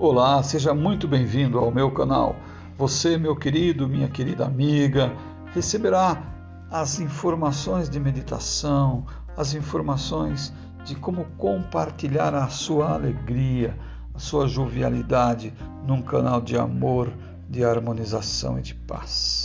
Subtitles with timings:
[0.00, 2.36] Olá, seja muito bem-vindo ao meu canal.
[2.76, 5.12] Você, meu querido, minha querida amiga,
[5.52, 6.22] receberá
[6.70, 9.04] as informações de meditação,
[9.36, 10.54] as informações
[10.84, 13.76] de como compartilhar a sua alegria,
[14.14, 15.52] a sua jovialidade
[15.84, 17.12] num canal de amor,
[17.48, 19.37] de harmonização e de paz.